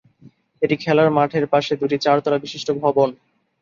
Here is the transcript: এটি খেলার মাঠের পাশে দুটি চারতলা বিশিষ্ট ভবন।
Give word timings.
এটি 0.61 0.75
খেলার 0.77 1.09
মাঠের 1.11 1.45
পাশে 1.47 1.73
দুটি 1.81 1.97
চারতলা 1.97 2.37
বিশিষ্ট 2.37 2.67
ভবন। 2.81 3.09